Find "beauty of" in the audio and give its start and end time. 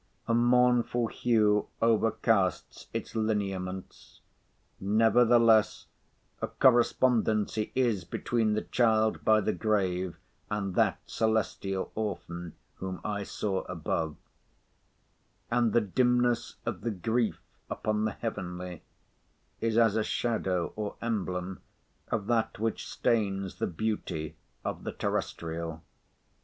23.67-24.83